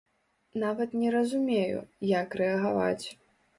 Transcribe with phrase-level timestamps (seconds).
[0.63, 1.85] Нават не разумею,
[2.17, 3.07] як рэагаваць.